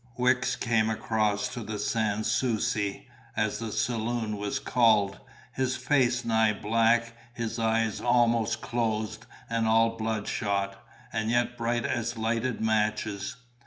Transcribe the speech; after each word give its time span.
Wicks 0.17 0.55
came 0.55 0.89
across 0.89 1.47
to 1.49 1.61
the 1.61 1.77
Sans 1.77 2.25
Souci, 2.25 3.07
as 3.37 3.59
the 3.59 3.71
saloon 3.71 4.35
was 4.35 4.57
called, 4.57 5.19
his 5.53 5.75
face 5.77 6.25
nigh 6.25 6.53
black, 6.53 7.13
his 7.35 7.59
eyes 7.59 8.01
almost 8.01 8.61
closed 8.61 9.27
and 9.47 9.67
all 9.67 9.95
bloodshot, 9.97 10.83
and 11.13 11.29
yet 11.29 11.55
bright 11.55 11.85
as 11.85 12.17
lighted 12.17 12.61
matches. 12.61 13.35